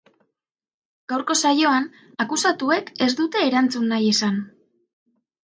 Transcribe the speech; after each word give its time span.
Gaurko 1.11 1.35
saioan 1.41 1.85
akusatuek 2.25 2.91
ez 3.09 3.09
dute 3.21 3.45
erantzun 3.51 3.87
nahi 3.93 4.09
izan. 4.17 4.43